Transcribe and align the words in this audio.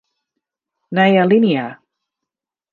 Nije 0.95 1.21
alinea. 1.23 1.67